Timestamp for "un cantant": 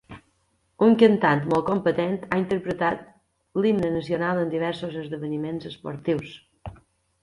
0.85-1.43